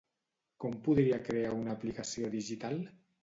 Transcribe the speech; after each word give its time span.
Com 0.63 0.77
podria 0.87 1.19
crear 1.27 1.51
una 1.59 1.75
aplicació 1.79 2.33
digital? 2.39 2.81